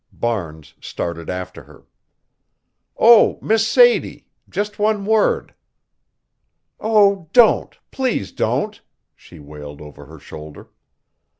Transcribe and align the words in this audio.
Barnes 0.11 0.73
started 0.81 1.29
after 1.29 1.61
her. 1.65 1.85
"Oh, 2.97 3.37
Miss 3.39 3.67
Sadie 3.67 4.25
just 4.49 4.79
one 4.79 5.05
word!" 5.05 5.53
"Oh, 6.79 7.29
don't 7.33 7.77
please 7.91 8.31
don't!" 8.31 8.81
she 9.15 9.37
wailed 9.37 9.79
over 9.79 10.07
her 10.07 10.17
shoulder. 10.17 10.69